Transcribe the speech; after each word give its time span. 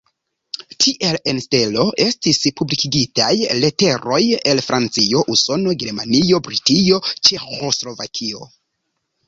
Tiel 0.83 1.17
en 1.33 1.41
"Stelo" 1.43 1.83
estis 2.05 2.39
publikigitaj 2.61 3.29
leteroj 3.59 4.19
el 4.53 4.63
Francio, 4.71 5.23
Usono, 5.37 5.77
Germanio, 5.85 6.43
Britio, 6.51 7.01
Ĉeĥoslovakio. 7.31 8.47